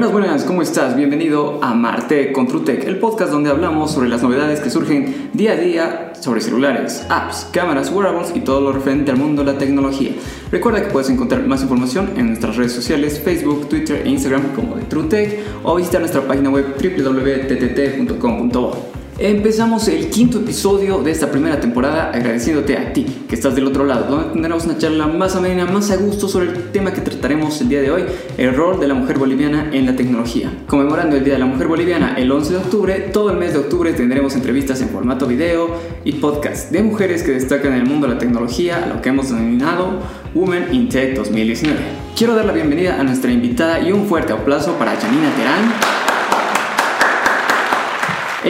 [0.00, 0.96] Buenas, buenas, ¿cómo estás?
[0.96, 5.52] Bienvenido a Marte con TrueTech, el podcast donde hablamos sobre las novedades que surgen día
[5.52, 9.58] a día sobre celulares, apps, cámaras, wearables y todo lo referente al mundo de la
[9.58, 10.12] tecnología.
[10.50, 14.76] Recuerda que puedes encontrar más información en nuestras redes sociales, Facebook, Twitter e Instagram como
[14.76, 18.20] de TrueTech o visitar nuestra página web www.ttt.com.bo.
[19.22, 23.84] Empezamos el quinto episodio de esta primera temporada agradeciéndote a ti que estás del otro
[23.84, 27.60] lado, donde tendremos una charla más amena, más a gusto sobre el tema que trataremos
[27.60, 28.04] el día de hoy,
[28.38, 30.50] el rol de la mujer boliviana en la tecnología.
[30.66, 33.58] Conmemorando el Día de la Mujer Boliviana el 11 de octubre, todo el mes de
[33.58, 35.68] octubre tendremos entrevistas en formato video
[36.02, 39.28] y podcast de mujeres que destacan en el mundo de la tecnología, lo que hemos
[39.28, 39.98] denominado
[40.34, 41.78] Women in Tech 2019.
[42.16, 45.99] Quiero dar la bienvenida a nuestra invitada y un fuerte aplauso para Janina Terán.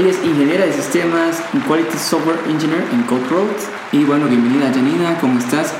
[0.01, 3.21] Ella es ingeniera de sistemas y Quality Software Engineer en Code
[3.93, 5.75] Y bueno, bienvenida Janina, ¿cómo estás?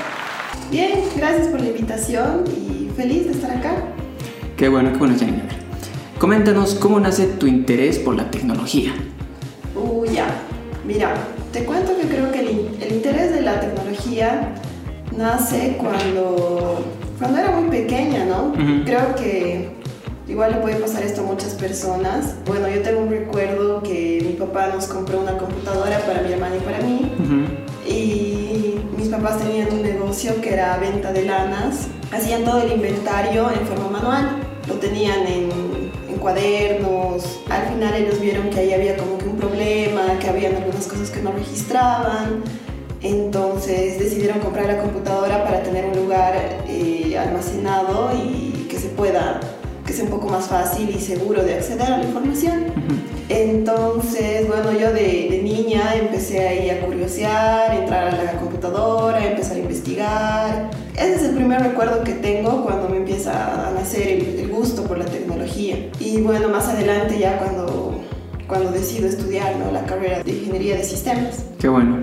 [0.71, 3.77] Bien, gracias por la invitación y feliz de estar acá.
[4.59, 5.45] Qué bueno, qué bueno Janina.
[6.19, 8.93] Coméntanos cómo nace tu interés por la tecnología.
[9.75, 10.27] Uh, ya.
[10.87, 11.15] Mira,
[11.55, 14.53] te cuento que creo que el, interés de la tecnología
[15.17, 16.85] nace cuando,
[17.19, 18.53] cuando era muy pequeña, ¿no?
[18.85, 19.80] Creo que
[20.31, 22.37] Igual le puede pasar esto a muchas personas.
[22.47, 26.55] Bueno, yo tengo un recuerdo que mi papá nos compró una computadora para mi hermana
[26.55, 27.13] y para mí.
[27.85, 31.89] Y mis papás tenían un negocio que era venta de lanas.
[32.13, 34.37] Hacían todo el inventario en forma manual.
[34.69, 35.51] Lo tenían en,
[36.09, 37.41] en cuadernos.
[37.51, 41.11] Al final ellos vieron que ahí había como que un problema, que habían algunas cosas
[41.11, 42.45] que no registraban.
[43.03, 46.35] Entonces decidieron comprar la computadora para tener un lugar
[46.69, 49.41] eh, almacenado y que se pueda
[49.91, 52.67] que sea un poco más fácil y seguro de acceder a la información.
[53.29, 59.59] Entonces, bueno, yo de, niña empecé ahí a curiosear, entrar a la computadora, empezar a
[59.59, 60.71] investigar.
[60.95, 64.97] Ese es el primer recuerdo que tengo cuando me empieza a nacer el, gusto por
[64.97, 65.91] la tecnología.
[65.99, 68.01] Y bueno, más adelante ya cuando,
[68.47, 69.73] cuando decido estudiar ¿no?
[69.73, 71.47] la carrera de ingeniería de sistemas.
[71.59, 72.01] Qué bueno.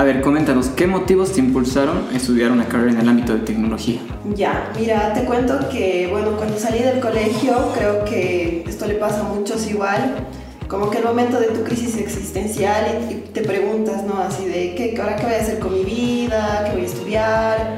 [0.00, 3.40] A ver, coméntanos, ¿qué motivos te impulsaron a estudiar una carrera en el ámbito de
[3.40, 4.00] tecnología?
[4.34, 9.20] Ya, mira, te cuento que, bueno, cuando salí del colegio, creo que esto le pasa
[9.20, 10.26] a muchos igual,
[10.68, 14.16] como que el momento de tu crisis existencial y, te preguntas, ¿no?
[14.22, 16.64] Así de, ¿qué, ahora qué voy a hacer con mi vida?
[16.64, 17.76] ¿Qué voy a estudiar?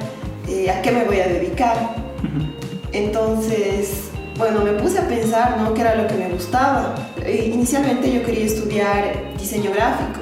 [0.48, 1.96] Eh, ¿A qué me voy a dedicar?
[2.92, 5.74] Entonces, bueno, me puse a pensar, ¿no?
[5.74, 6.94] ¿Qué era lo que me gustaba?
[7.26, 10.21] Eh, inicialmente yo quería estudiar diseño gráfico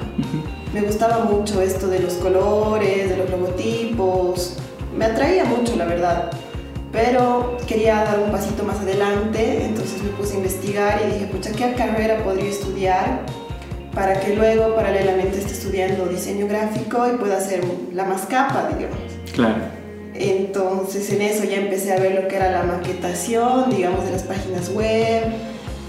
[0.73, 4.57] me gustaba mucho esto de los colores, de los logotipos,
[4.95, 6.31] me atraía mucho la verdad,
[6.91, 11.51] pero quería dar un pasito más adelante, entonces me puse a investigar y dije, pucha,
[11.51, 13.25] ¿qué carrera podría estudiar
[13.93, 17.61] para que luego paralelamente esté estudiando diseño gráfico y pueda hacer
[17.93, 18.97] la más capa, digamos?
[19.33, 19.81] Claro.
[20.13, 24.23] Entonces en eso ya empecé a ver lo que era la maquetación, digamos, de las
[24.23, 25.23] páginas web,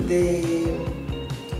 [0.09, 0.65] de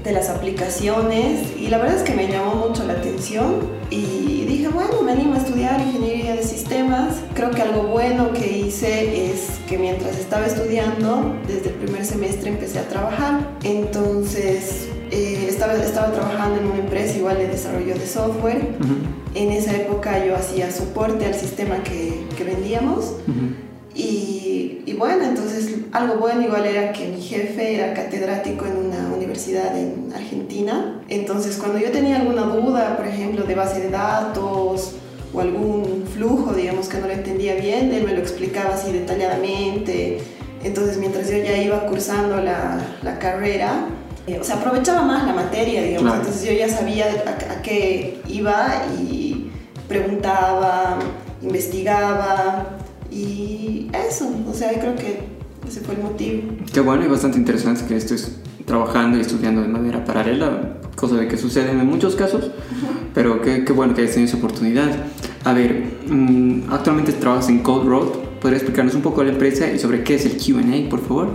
[0.05, 4.69] de las aplicaciones y la verdad es que me llamó mucho la atención y dije,
[4.69, 7.17] bueno, me animo a estudiar ingeniería de sistemas.
[7.35, 12.51] Creo que algo bueno que hice es que mientras estaba estudiando, desde el primer semestre
[12.51, 13.51] empecé a trabajar.
[13.63, 18.69] Entonces, eh, estaba, estaba trabajando en una empresa igual de desarrollo de software.
[19.35, 23.15] En esa época yo hacía soporte al sistema que, que vendíamos.
[25.03, 30.13] Bueno, entonces algo bueno igual era que mi jefe era catedrático en una universidad en
[30.15, 31.03] Argentina.
[31.09, 34.93] Entonces cuando yo tenía alguna duda, por ejemplo, de base de datos
[35.35, 40.19] o algún flujo, digamos, que no lo entendía bien, él me lo explicaba así detalladamente.
[40.63, 43.89] Entonces mientras yo ya iba cursando la, la carrera,
[44.29, 46.15] eh, o sea, aprovechaba más la materia, digamos.
[46.15, 49.51] Entonces yo ya sabía a, a qué iba y
[49.89, 51.01] preguntaba,
[51.43, 52.72] investigaba
[53.13, 55.21] y eso, o sea, creo que
[55.69, 56.43] ese fue el motivo.
[56.73, 61.29] Qué bueno y bastante interesante que estés trabajando y estudiando de manera paralela, cosa de
[61.29, 62.51] que sucede en muchos casos,
[63.15, 64.91] pero qué, qué, bueno que hayas tenido esa oportunidad.
[65.45, 68.09] A ver, mm, actualmente trabajas en Code Road,
[68.41, 71.29] ¿podrías explicarnos un poco la empresa y sobre qué es el QA, por favor?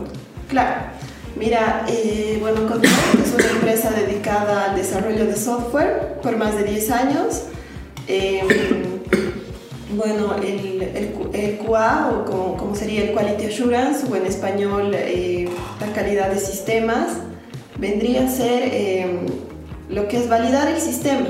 [0.49, 0.87] Claro.
[1.37, 6.55] Mira, eh, bueno, Code Road es una empresa dedicada al desarrollo de software por más
[6.55, 7.43] de 10 años.
[8.07, 8.41] Eh,
[9.97, 10.81] bueno, el,
[11.33, 15.49] el, QA, o como, como, sería el Quality Assurance, o en español eh,
[15.81, 17.09] la calidad de sistemas,
[17.77, 19.19] vendría a ser eh,
[19.89, 21.27] lo que es validar el sistema.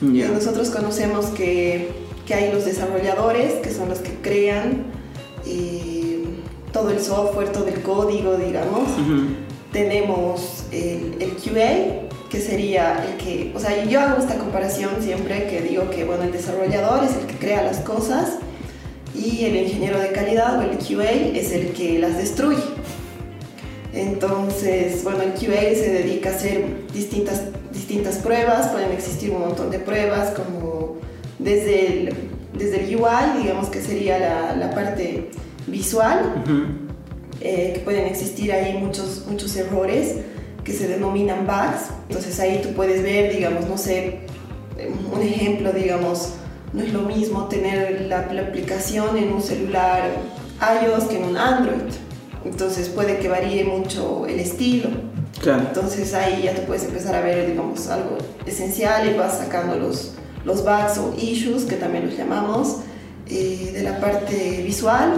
[0.00, 1.90] Nosotros conocemos que,
[2.26, 4.86] que, hay los desarrolladores, que son los que crean
[5.46, 6.24] eh,
[6.72, 8.88] todo el software, todo el código, digamos.
[9.70, 12.01] Tenemos el, el QA,
[12.32, 16.22] que sería el que, o sea, yo hago esta comparación siempre que digo que, bueno,
[16.22, 18.38] el desarrollador es el que crea las cosas
[19.14, 22.62] y el ingeniero de calidad o el QA es el que las destruye.
[23.92, 29.70] Entonces, bueno, el QA se dedica a hacer distintas, distintas pruebas, pueden existir un montón
[29.70, 30.96] de pruebas, como
[31.38, 32.14] desde el,
[32.58, 35.28] desde el UI, digamos que sería la, la parte
[35.66, 36.42] visual,
[37.42, 40.16] eh, que pueden existir ahí muchos, muchos errores
[40.64, 41.90] que se denominan bugs.
[42.08, 44.20] Entonces ahí tú puedes ver, digamos, no sé,
[45.12, 46.34] un ejemplo, digamos,
[46.72, 50.10] no es lo mismo tener la, la aplicación en un celular
[50.60, 51.92] iOS que en un Android.
[52.44, 54.88] Entonces puede que varíe mucho el estilo.
[55.40, 55.64] Claro.
[55.68, 58.16] Entonces ahí ya te puedes empezar a ver, digamos, algo
[58.46, 60.14] esencial y vas sacando los,
[60.44, 62.78] los bugs o issues, que también los llamamos,
[63.34, 65.14] eh, de la parte visual.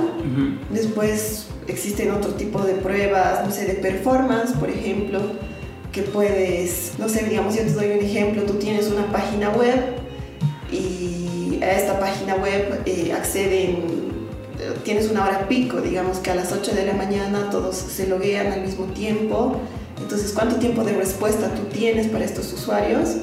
[0.70, 5.20] Después existen otro tipo de pruebas, no sé, de performance, por ejemplo,
[5.90, 9.96] que puedes, no sé, digamos, yo te doy un ejemplo, tú tienes una página web
[10.70, 13.82] y a esta página web eh, acceden,
[14.84, 18.52] tienes una hora pico, digamos que a las 8 de la mañana todos se loguean
[18.52, 19.60] al mismo tiempo,
[20.00, 23.16] entonces cuánto tiempo de respuesta tú tienes para estos usuarios,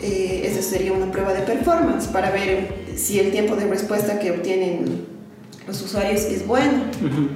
[0.00, 4.30] eh, esa sería una prueba de performance para ver si el tiempo de respuesta que
[4.32, 5.06] obtienen
[5.66, 6.84] los usuarios es bueno.
[7.00, 7.28] Ujú.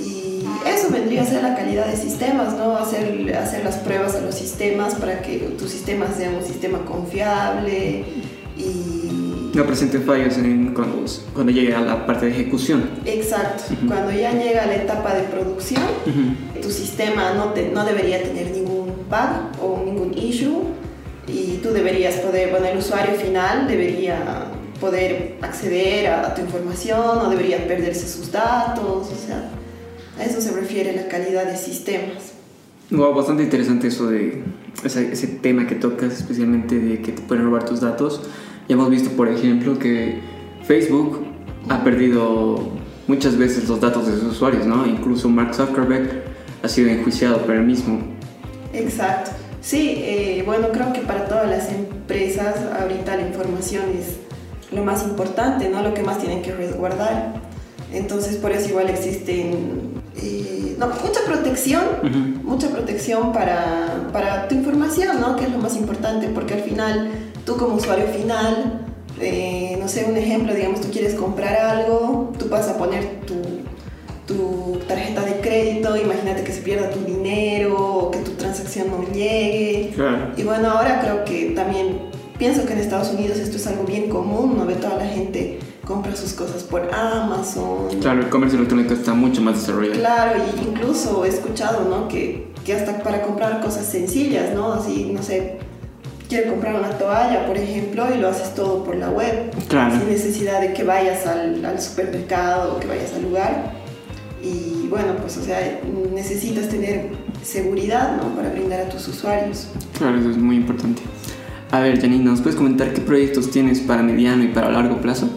[0.00, 2.76] Y eso vendría a ser la calidad de sistemas, ¿no?
[2.76, 8.04] Hacer, hacer las pruebas a los sistemas para que tu sistema sea un sistema confiable
[8.56, 9.50] y...
[9.54, 11.04] No presenten fallos en- cuando,
[11.34, 12.88] cuando llegue a la parte de ejecución.
[13.04, 13.64] Exacto.
[13.72, 13.86] Ujú.
[13.88, 16.60] Cuando ya llega la etapa de producción, Ujú.
[16.62, 20.62] tu sistema no, te- no debería tener ningún bug o ningún issue
[21.26, 24.44] y tú deberías poder, bueno, el usuario final debería
[24.80, 29.50] poder acceder a, tu información, no debería perderse sus datos, o sea,
[30.18, 32.32] a eso se refiere la calidad de sistemas.
[32.90, 34.42] Wow, bastante interesante eso de
[34.82, 38.22] ese, ese tema que tocas, especialmente de que te pueden robar tus datos.
[38.68, 40.20] Ya hemos visto, por ejemplo, que
[40.64, 41.24] Facebook
[41.68, 42.70] ha perdido
[43.06, 44.86] muchas veces los datos de sus usuarios, ¿no?
[44.86, 46.24] Incluso Mark Zuckerberg
[46.62, 48.00] ha sido enjuiciado por él mismo.
[48.72, 49.32] Exacto.
[49.60, 54.19] Sí, eh, bueno, creo que para todas las empresas ahorita la información es
[54.72, 55.82] lo más importante, ¿no?
[55.82, 57.34] Lo que más tienen que resguardar.
[57.92, 61.82] Entonces, por eso igual existen eh, no, mucha protección,
[62.42, 65.36] mucha protección para, para tu información, ¿no?
[65.36, 67.10] Que es lo más importante, porque al final,
[67.44, 68.86] tú como usuario final,
[69.20, 73.34] eh, no sé, un ejemplo, digamos, tú quieres comprar algo, tú vas a poner tu,
[74.26, 79.02] tu tarjeta de crédito, imagínate que se pierda tu dinero o que tu transacción no
[79.12, 79.92] llegue.
[79.94, 80.32] Claro.
[80.36, 81.89] Y bueno, ahora creo que también
[82.40, 84.64] pienso que en Estados Unidos esto es algo bien común, ¿no?
[84.64, 88.00] Ve toda la gente compra sus cosas por Amazon.
[88.00, 90.00] Claro, el comercio electrónico está mucho más desarrollado.
[90.00, 92.08] Claro, y incluso he escuchado, ¿no?
[92.08, 94.72] Que, que hasta para comprar cosas sencillas, ¿no?
[94.72, 95.58] Así, no sé,
[96.30, 99.50] quiero comprar una toalla, por ejemplo, y lo haces todo por la web.
[99.68, 99.98] Claro.
[99.98, 103.72] Sin necesidad de que vayas al, al supermercado o que vayas al lugar.
[104.42, 105.78] Y bueno, pues, o sea,
[106.14, 107.10] necesitas tener
[107.42, 108.34] seguridad, ¿no?
[108.34, 109.66] Para brindar a tus usuarios.
[109.98, 111.02] Claro, eso es muy importante.
[111.72, 115.28] A ver, Janine, ¿nos puedes comentar qué proyectos tienes para mediano y para largo plazo?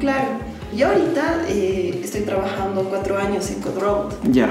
[0.00, 0.28] Claro,
[0.74, 4.12] yo ahorita eh, estoy trabajando cuatro años en CodeRoad.
[4.30, 4.50] Ya.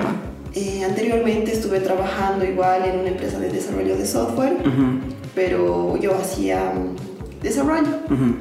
[0.53, 4.99] Eh, anteriormente estuve trabajando igual en una empresa de desarrollo de software, Ujú,
[5.33, 7.87] pero yo hacía mm, desarrollo.
[8.05, 8.35] ujú.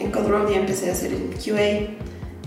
[0.00, 1.94] En CodeRoad ya empecé a hacer el QA.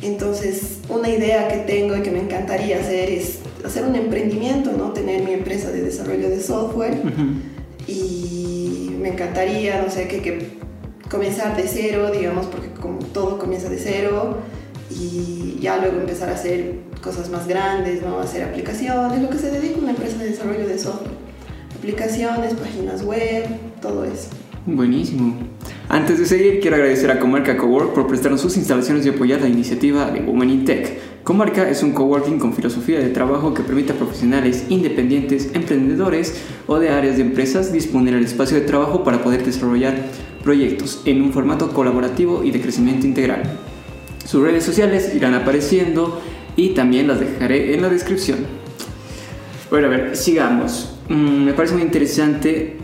[0.03, 4.91] Entonces, una idea que tengo y que me encantaría hacer es hacer un emprendimiento, ¿no?
[4.93, 7.23] Tener mi empresa de desarrollo de software Ujú.
[7.56, 7.56] y
[9.07, 10.57] me encantaría, no sé, que, que
[11.09, 14.39] comenzar de cero, digamos, porque como todo comienza de cero
[14.89, 18.19] y ya luego empezar a hacer cosas más grandes, ¿no?
[18.19, 21.11] Hacer aplicaciones, lo que se dedica a una empresa de desarrollo de software.
[21.77, 23.45] Aplicaciones, páginas web,
[23.81, 24.29] todo eso.
[24.65, 25.37] Buenísimo.
[25.89, 29.47] Antes de seguir, quiero agradecer a Comarca Cowork por prestarnos sus instalaciones y apoyar la
[29.47, 30.99] iniciativa de Women in Tech.
[31.23, 36.77] Comarca es un coworking con filosofía de trabajo que permite a profesionales independientes, emprendedores o
[36.77, 39.95] de áreas de empresas disponer el espacio de trabajo para poder desarrollar
[40.43, 43.43] proyectos en un formato colaborativo y de crecimiento integral.
[44.25, 46.19] Sus redes sociales irán apareciendo
[46.57, 48.39] y también las dejaré en la descripción.
[49.69, 50.97] Bueno, a ver, sigamos.
[51.07, 52.75] Mm, me parece muy interesante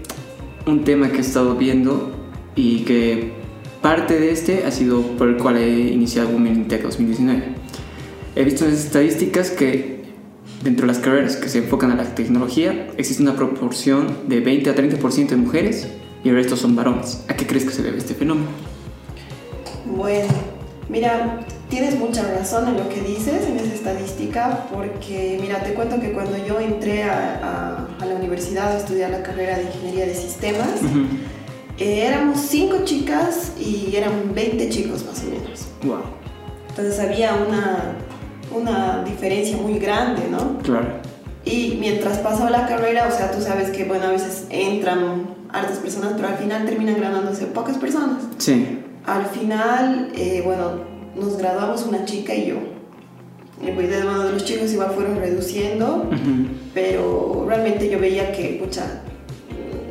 [0.65, 2.12] un tema que he estado viendo
[2.55, 3.33] y que
[3.81, 7.43] parte de este ha sido por el cual he iniciado Women in Tech 2019.
[8.35, 10.03] He visto en las estadísticas que
[10.63, 14.69] dentro de las carreras que se enfocan a la tecnología existe una proporción de 20
[14.69, 15.87] a 30% de mujeres
[16.23, 17.23] y el resto son varones.
[17.27, 18.47] ¿A qué crees que se debe este fenómeno?
[19.85, 20.27] Bueno,
[20.89, 25.99] mira, tienes mucha razón en lo que dices, en esa estadística, porque mira, te cuento
[25.99, 30.05] que cuando yo entré a, a- a la universidad a estudiar la carrera de Ingeniería
[30.05, 31.05] de Sistemas, Ujú.
[31.79, 35.67] Eh, éramos cinco chicas y eran 20 chicos más o menos.
[35.83, 36.03] Wow,
[36.69, 37.95] Entonces había una,
[38.51, 40.57] una diferencia muy grande, ¿no?
[40.59, 41.01] claro.
[41.45, 45.77] Y mientras pasó la carrera, o sea, tú sabes que, bueno, a veces entran hartas
[45.79, 48.23] personas, pero al final terminan graduándose pocas personas.
[48.37, 48.79] Sí.
[49.05, 50.83] Al final, eh, bueno,
[51.19, 52.55] nos graduamos una chica y yo.
[53.61, 56.47] Y pues, de, los chicos igual fueron reduciendo, Ujú.
[56.73, 59.01] pero realmente yo veía que, pucha,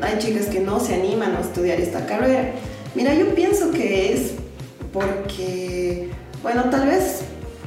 [0.03, 2.53] hay chicas que no se animan a estudiar esta carrera.
[2.95, 4.33] Mira, yo pienso que es
[4.93, 6.11] porque,
[6.43, 7.21] bueno, tal vez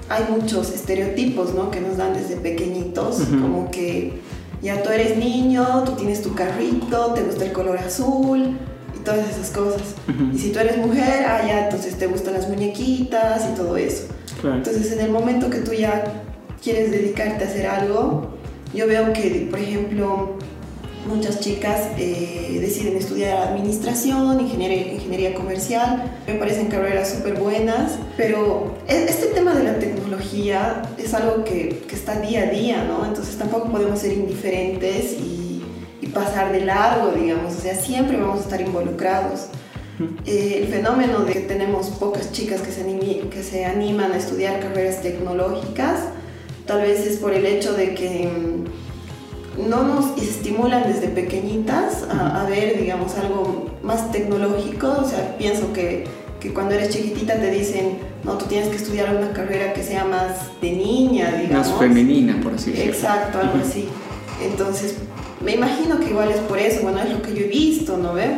[0.09, 1.71] hay muchos estereotipos, ¿no?
[1.71, 3.41] Que nos dan desde pequeñitos, Ujú.
[3.41, 4.13] como que
[4.61, 8.57] ya tú eres niño, tú tienes tu carrito, te gusta el color azul
[8.95, 9.95] y todas esas cosas.
[10.07, 10.35] Ujú.
[10.35, 14.05] Y si tú eres mujer, ah, ya, entonces te gustan las muñequitas y todo eso.
[14.41, 14.57] Claro.
[14.57, 16.03] Entonces, en el momento que tú ya
[16.63, 18.29] quieres dedicarte a hacer algo,
[18.73, 20.37] yo veo que, por ejemplo,
[21.07, 28.75] muchas chicas eh, deciden estudiar administración, ingeniería, ingeniería comercial, me parecen carreras súper buenas, pero
[28.87, 33.05] e- este tema de la tecnología es algo que, que está día a día, ¿no?
[33.05, 35.63] Entonces tampoco podemos ser indiferentes y,
[36.01, 39.47] y pasar de largo, digamos, o sea, siempre vamos a estar involucrados.
[40.25, 42.83] Eh, el fenómeno de que tenemos pocas chicas que se,
[43.29, 45.99] que se animan a estudiar carreras tecnológicas,
[46.65, 48.65] tal vez es por el hecho de que mm,
[49.57, 54.95] no nos estimulan desde pequeñitas a, a ver, digamos, algo más tecnológico.
[55.01, 56.05] O sea, pienso que,
[56.39, 60.05] que cuando eres chiquitita te dicen, no, tú tienes que estudiar una carrera que sea
[60.05, 61.69] más de niña, digamos.
[61.69, 62.93] Más femenina, por así decirlo.
[62.93, 63.87] Exacto, algo así.
[64.43, 64.95] Entonces,
[65.43, 68.13] me imagino que igual es por eso, bueno, es lo que yo he visto, ¿no
[68.13, 68.37] ve?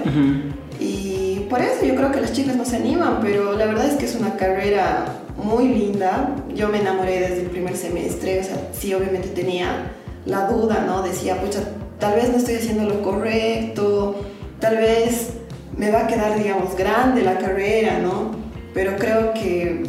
[0.79, 3.95] Y por eso yo creo que las chicas no se animan, pero la verdad es
[3.95, 5.05] que es una carrera
[5.41, 6.35] muy linda.
[6.53, 9.91] Yo me enamoré desde el primer semestre, o sea, sí, obviamente tenía
[10.27, 11.01] la duda, ¿no?
[11.01, 11.59] Decía, pucha,
[11.99, 14.15] tal vez no estoy haciendo lo correcto,
[14.59, 15.29] tal vez
[15.75, 18.31] me va a quedar, digamos, grande la carrera, ¿no?
[18.73, 19.83] Pero creo que,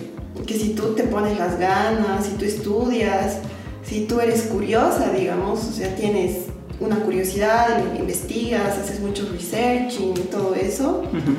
[0.46, 3.38] que si tú te pones las ganas, si tú estudias,
[3.82, 6.46] si tú eres curiosa, digamos, o sea, tienes
[6.80, 11.32] una curiosidad, investigas, haces mucho research y todo eso, Ujú.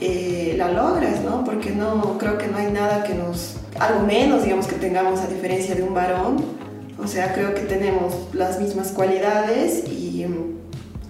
[0.00, 1.42] eh, la logras, ¿no?
[1.44, 5.26] Porque no, creo que no hay nada que nos, algo menos, digamos, que tengamos a
[5.26, 6.36] diferencia de un varón.
[7.02, 10.24] O sea, creo que tenemos las mismas cualidades y,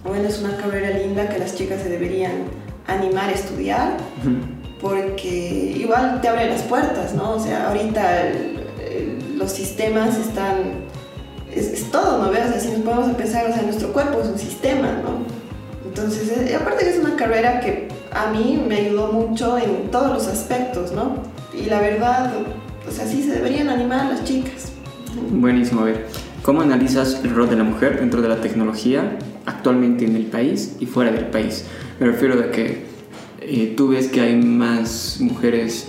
[0.03, 2.45] bueno, es una carrera linda que las chicas se deberían
[2.87, 3.97] animar a estudiar
[4.81, 7.31] porque igual te abre las puertas, ¿no?
[7.35, 8.59] O sea, ahorita el-
[8.91, 10.85] el- los sistemas están,
[11.53, 12.31] es, es todo, ¿no?
[12.31, 15.25] Veas, así nos podemos a pensar, o sea, nuestro cuerpo es un sistema, ¿no?
[15.87, 20.11] Entonces, eh, aparte que es una carrera que a mí me ayudó mucho en todos
[20.11, 21.15] los aspectos, ¿no?
[21.53, 22.31] Y la verdad,
[22.87, 24.71] o sea, sí se deberían animar las chicas.
[25.15, 26.05] Buenísimo, a ver.
[26.41, 30.75] ¿Cómo analizas el rol de la mujer dentro de la tecnología actualmente en el país
[30.79, 31.65] y fuera del país?
[31.99, 32.85] Me refiero a que
[33.41, 35.87] eh, tú ves que hay más mujeres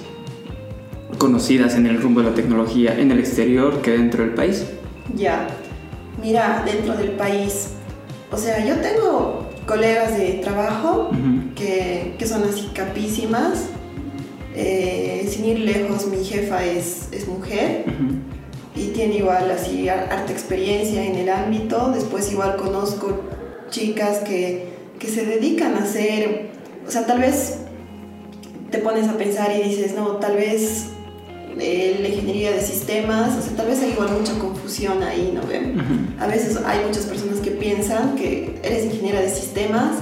[1.18, 4.64] conocidas en el rumbo de la tecnología en el exterior que dentro del país.
[5.14, 5.48] Ya,
[6.22, 7.70] mira, dentro del país,
[8.30, 11.54] o sea, yo tengo colegas de trabajo Ujú.
[11.54, 13.68] que, que son así capísimas.
[14.58, 18.14] Eh, sin ir lejos, mi jefa es, es mujer Ujú.
[18.14, 18.15] y
[18.96, 21.90] tiene igual así har- harta experiencia en el ámbito.
[21.94, 23.20] Después igual conozco
[23.70, 26.48] chicas que, que se dedican a hacer,
[26.86, 27.58] o sea, tal vez
[28.70, 30.86] te pones a pensar y dices, no, tal vez
[31.58, 35.46] eh, la ingeniería de sistemas, o sea, tal vez hay igual mucha confusión ahí, ¿no
[35.46, 35.78] ven?
[35.78, 36.22] Ujú.
[36.22, 39.92] A veces hay muchas personas que piensan que eres ingeniera de sistemas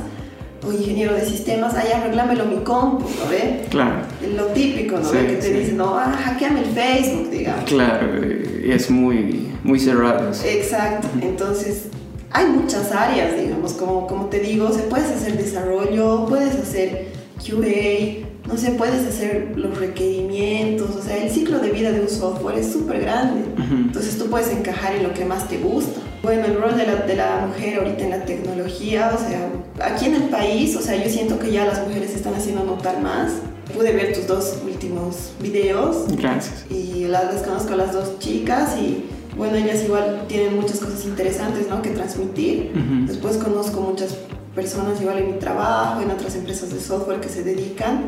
[0.66, 3.66] o ingeniero de sistemas, ay, arreglámelo mi compu, ¿no ve?
[3.70, 3.96] Claro,
[4.36, 5.26] Lo típico, ¿no Sí, ve?
[5.26, 5.52] Que te sí.
[5.52, 7.64] dicen, no, ah, hackeame el Facebook, digamos.
[7.64, 10.30] claro, eh, es muy, muy cerrado.
[10.30, 10.44] eso.
[10.46, 11.84] Exacto, entonces
[12.30, 17.06] hay muchas áreas, digamos, como, como te digo, se puedes hacer desarrollo, puedes hacer
[17.38, 22.08] QA, no sé, puedes hacer los requerimientos, o sea, el ciclo de vida de un
[22.08, 23.42] software es súper grande.
[23.54, 23.74] Ujú.
[23.74, 26.00] Entonces tú puedes encajar en lo que más te gusta.
[26.22, 29.48] Bueno, el rol de la, de la mujer ahorita en la tecnología, o sea,
[29.86, 32.64] aquí en el país, o sea, yo siento que ya las mujeres se están haciendo
[32.64, 33.32] notar más.
[33.74, 36.64] Pude ver tus dos últimos videos Gracias.
[36.70, 39.04] y las, las conozco a las dos chicas y
[39.36, 41.82] bueno, ellas igual tienen muchas cosas interesantes, ¿no?
[41.82, 42.70] Que transmitir.
[42.72, 43.06] Ujú.
[43.08, 44.16] Después conozco muchas
[44.54, 48.04] personas igual en mi trabajo, en otras empresas de software que se dedican,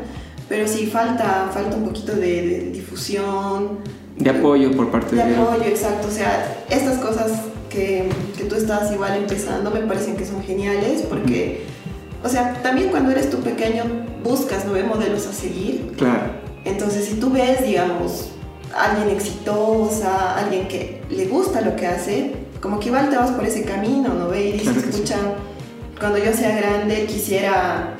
[0.47, 3.79] pero sí falta, falta un poquito de, de difusión,
[4.17, 5.35] De apoyo por parte de de...
[5.35, 6.07] apoyo, exacto.
[6.07, 7.31] O sea, estas cosas
[7.69, 8.07] que,
[8.37, 11.63] que tú estás igual empezando me parecen que son geniales porque,
[12.23, 13.83] o sea, también cuando eres tú pequeño
[14.23, 15.93] buscas nueve modelos a seguir.
[15.97, 16.31] Claro.
[16.65, 18.29] Entonces, si tú ves, digamos,
[18.75, 23.45] alguien exitosa, alguien que le gusta lo que hace, como que igual te vas por
[23.45, 24.29] ese camino, ¿no?
[24.29, 25.01] Ve y dices, Claro que sí.
[25.01, 25.17] escucha,
[25.99, 27.95] cuando yo sea grande quisiera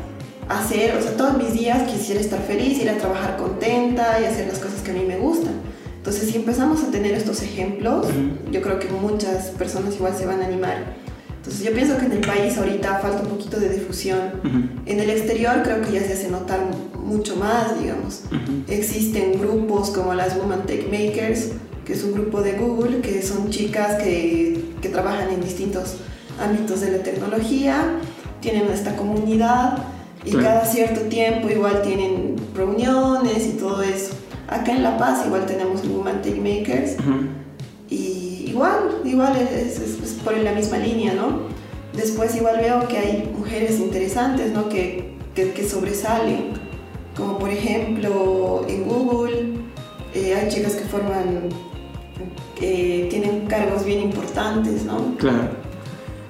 [0.49, 4.47] hacer, o sea, todos mis días quisiera estar feliz, ir a trabajar contenta y hacer
[4.47, 5.53] las cosas que a mí me gustan.
[5.97, 8.07] Entonces, si empezamos a tener estos ejemplos,
[8.51, 10.95] yo creo que muchas personas igual se van a animar.
[11.47, 14.19] Entonces, yo pienso que en el país ahorita falta un poquito de difusión.
[14.85, 16.59] En el exterior creo que ya se hace notar
[17.01, 18.23] mucho más, digamos.
[18.67, 21.51] Existen grupos como las Woman Tech Makers,
[21.85, 25.95] que es un grupo de Google, que son chicas que, que trabajan en distintos
[26.37, 27.93] ámbitos de la tecnología,
[28.41, 29.77] tienen esta comunidad
[30.25, 34.11] y cada cierto tiempo igual tienen reuniones y todo eso.
[34.49, 36.97] Acá en La Paz igual tenemos Woman Tech Makers
[38.57, 41.41] igual, igual es, es, por la misma línea, ¿no?
[41.93, 44.67] Después igual veo que hay mujeres interesantes, ¿no?
[44.67, 46.53] Que, que, que sobresalen,
[47.15, 49.53] como por ejemplo en Google
[50.13, 51.49] eh, hay chicas que forman,
[52.59, 55.15] eh, tienen cargos bien importantes, ¿no?
[55.17, 55.49] Claro.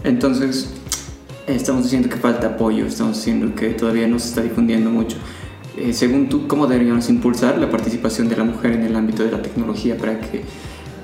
[0.03, 0.69] Entonces,
[1.47, 5.17] estamos diciendo que falta apoyo, estamos diciendo que todavía no se está difundiendo mucho.
[5.77, 9.31] Eh, según tú, ¿cómo deberíamos impulsar la participación de la mujer en el ámbito de
[9.31, 10.43] la tecnología para que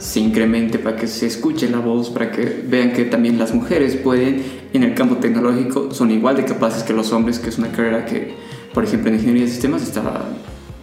[0.03, 3.95] se incremente, para que se escuche la voz, para que vean que también las mujeres
[3.95, 4.43] pueden,
[4.73, 8.05] en el campo tecnológico, son igual de capaces que los hombres, que es una carrera
[8.05, 8.33] que,
[8.73, 10.25] por ejemplo, en ingeniería de sistemas estaba,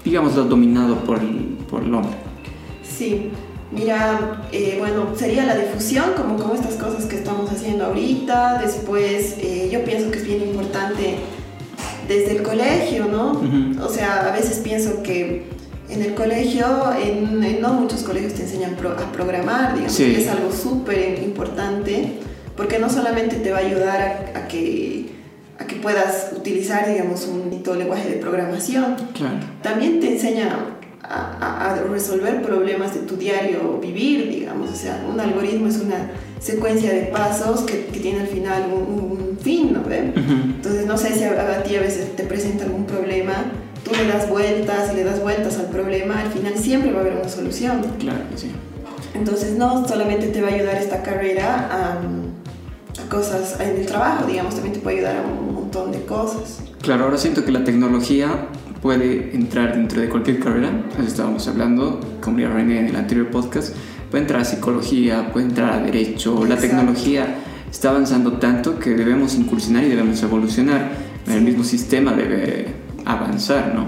[0.06, 2.14] digamos, dominado por el, por el hombre?
[2.82, 3.30] Sí,
[3.72, 8.58] Mira, eh, bueno, sería la difusión, como, como estas cosas que estamos haciendo ahorita.
[8.60, 11.18] Después, eh, yo pienso que es bien importante
[12.08, 13.40] desde el colegio, ¿no?
[13.84, 15.46] O sea, a veces pienso que
[15.90, 16.66] en el colegio,
[17.02, 22.18] en, no muchos colegios te enseñan a programar, digamos, es algo súper importante,
[22.56, 25.10] porque no solamente te va a ayudar a, que,
[25.58, 28.96] a que puedas utilizar, digamos, un lenguaje de programación,
[29.62, 35.66] también te enseña a, resolver problemas de tu diario vivir, digamos, o sea, un algoritmo
[35.66, 39.82] es una secuencia de pasos que, que tiene al final un fin, ¿no?
[39.90, 43.52] Entonces, no sé si a, ti a veces te presenta algún problema,
[43.90, 47.00] tú le das vueltas y le das vueltas al problema, al final siempre va a
[47.02, 47.82] haber una solución.
[47.98, 48.50] Claro que sí.
[49.14, 54.26] Entonces, no solamente te va a ayudar esta carrera a, a cosas en el trabajo,
[54.26, 56.60] digamos, también te puede ayudar a un montón de cosas.
[56.80, 58.46] Claro, ahora siento que la tecnología
[58.80, 63.74] puede entrar dentro de cualquier carrera, eso estábamos hablando con René en el anterior podcast,
[64.10, 67.36] puede entrar a psicología, puede entrar a derecho, la tecnología
[67.70, 71.10] está avanzando tanto que debemos incursionar y debemos evolucionar.
[71.28, 73.86] El mismo sistema debe avanzar, ¿no?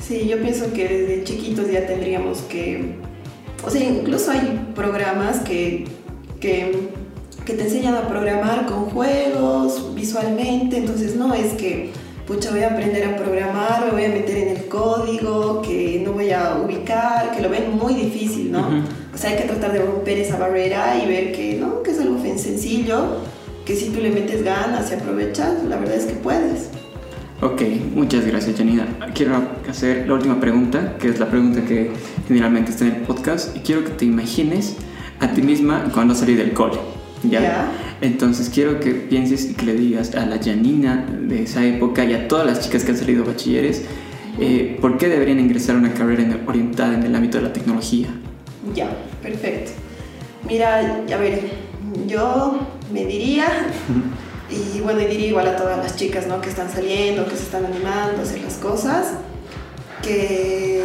[0.00, 2.96] Sí, yo pienso que desde chiquitos ya tendríamos que...
[3.66, 5.86] O sea, incluso hay programas que,
[6.40, 6.88] que,
[7.44, 11.90] que te enseñan a programar con juegos, visualmente, entonces no es que
[12.28, 16.12] pucha, voy a aprender a programar, me voy a meter en el código, que no
[16.12, 18.84] voy a ubicar, que lo ven muy difícil, ¿no?
[19.14, 21.82] O sea, hay que tratar de romper esa barrera y ver que, ¿no?
[21.82, 23.16] Que es algo sencillo,
[23.64, 26.68] que si tú le metes ganas y aprovechas, la verdad es que puedes.
[27.40, 27.62] Ok,
[27.94, 28.86] muchas gracias Janina.
[29.14, 31.92] Quiero hacer la última pregunta, que es la pregunta que
[32.26, 34.76] generalmente está en el podcast, y quiero que te imagines
[35.20, 36.78] a ti misma cuando salí del cole.
[37.22, 37.70] ¿ya?
[38.00, 42.12] Entonces quiero que pienses y que le digas a la Janina de esa época y
[42.12, 43.84] a todas las chicas que han salido bachilleres,
[44.40, 48.08] eh, ¿por qué deberían ingresar a una carrera orientada en el ámbito de la tecnología?
[48.74, 48.88] Ya,
[49.22, 49.72] perfecto.
[50.48, 51.50] Mira, a ver,
[52.08, 52.60] yo
[52.92, 53.46] me diría,
[54.50, 56.40] y bueno, diría igual a todas las chicas ¿no?
[56.40, 59.14] que están saliendo, que se están animando a hacer las cosas,
[60.02, 60.82] que,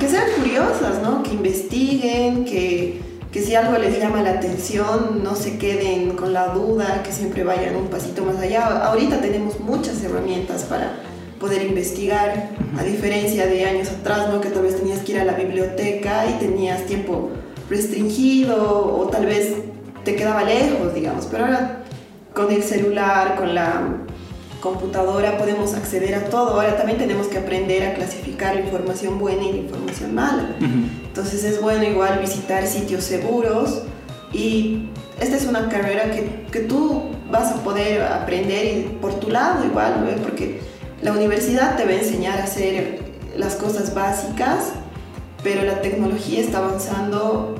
[0.00, 1.22] que sean curiosas, ¿no?
[1.22, 3.00] que investiguen, que
[3.34, 7.42] que si algo les llama la atención, no se queden con la duda, que siempre
[7.42, 8.84] vayan un pasito más allá.
[8.84, 10.92] Ahorita tenemos muchas herramientas para
[11.40, 14.40] poder investigar, a diferencia de años atrás, ¿no?
[14.40, 17.30] que tal vez tenías que ir a la biblioteca y tenías tiempo
[17.68, 19.52] restringido o tal vez
[20.04, 21.83] te quedaba lejos, digamos, pero ahora
[22.34, 23.82] con el celular, con la
[24.60, 26.60] computadora podemos acceder a todo.
[26.60, 30.56] Ahora también tenemos que aprender a clasificar la información buena y la información mala.
[30.60, 33.82] Entonces es bueno igual visitar sitios seguros
[34.32, 34.88] y
[35.20, 40.04] esta es una carrera que, que tú vas a poder aprender por tu lado igual,
[40.04, 40.22] ¿no?
[40.22, 40.60] porque
[41.02, 43.00] la universidad te va a enseñar a hacer
[43.36, 44.72] las cosas básicas,
[45.42, 47.54] pero la tecnología está avanzando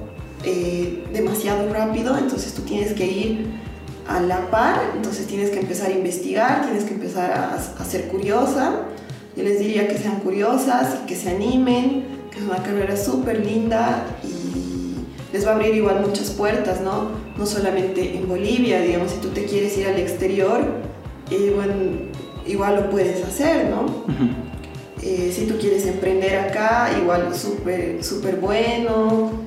[0.45, 3.47] eh, demasiado rápido, entonces tú tienes que ir
[4.09, 8.09] a la par, entonces tienes que empezar a investigar, tienes que empezar a, a, ser
[8.09, 8.83] curiosa.
[9.37, 13.45] Yo les diría que sean curiosas y que se animen, que es una carrera súper
[13.45, 17.11] linda y les va a abrir igual muchas puertas, ¿no?
[17.37, 20.61] No solamente en Bolivia, digamos, si tú te quieres ir al exterior,
[21.31, 21.75] eh, bueno,
[22.47, 24.05] igual lo puedes hacer, ¿no?
[25.03, 29.44] eh, si tú quieres emprender acá, igual súper, súper bueno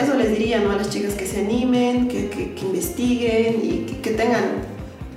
[0.00, 0.70] eso les diría ¿no?
[0.70, 4.44] a las chicas que se animen, que, que, investiguen y que, tengan,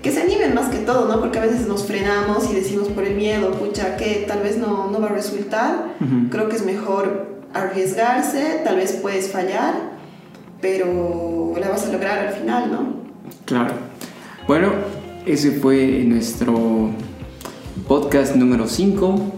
[0.02, 1.20] que se animen más que todo, ¿no?
[1.20, 4.90] Porque a veces nos frenamos y decimos por el miedo, pucha, que tal vez no,
[4.90, 5.96] no va a resultar.
[6.30, 9.74] Creo que es mejor arriesgarse, tal vez puedes fallar,
[10.62, 12.94] pero la vas a lograr al final, ¿no?
[13.46, 13.74] Claro.
[14.48, 14.72] Bueno,
[15.26, 16.92] ese fue nuestro
[17.88, 19.34] podcast número 5.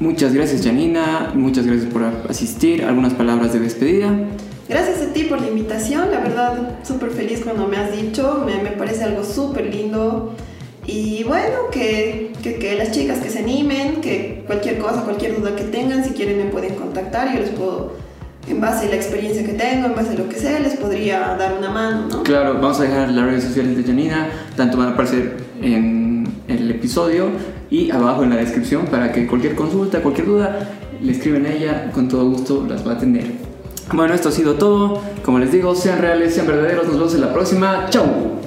[0.00, 2.84] Muchas gracias Janina, muchas gracias por asistir.
[2.84, 4.12] Algunas palabras de despedida.
[4.68, 8.70] Gracias a ti por la invitación, la verdad súper feliz cuando me has dicho, me,
[8.70, 10.34] parece algo súper lindo.
[10.86, 15.64] Y bueno, que, que, las chicas que se animen, que cualquier cosa, cualquier duda que
[15.64, 17.92] tengan, si quieren me pueden contactar, yo les puedo,
[18.48, 21.36] en base a la experiencia que tengo, en base a lo que sé, les podría
[21.38, 22.22] dar una mano, ¿no?
[22.22, 26.70] Claro, vamos a dejar las redes sociales de Janina, tanto van a aparecer en el
[26.70, 27.30] episodio
[27.70, 30.70] y abajo en la descripción para que cualquier consulta, cualquier duda,
[31.02, 33.53] le escriben a ella, con todo gusto las va a atender.
[33.92, 35.00] Bueno, esto ha sido todo.
[35.24, 36.86] Como les digo, sean reales, sean verdaderos.
[36.86, 37.86] Nos vemos en la próxima.
[37.90, 38.43] ¡Chao!